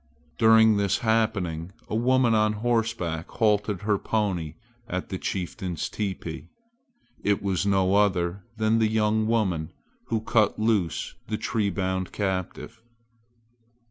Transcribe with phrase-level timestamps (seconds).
[0.39, 4.55] During this happening, a woman on horseback halted her pony
[4.89, 6.47] at the chieftain's teepee.
[7.23, 9.71] It was no other than the young woman
[10.05, 12.81] who cut loose the tree bound captive!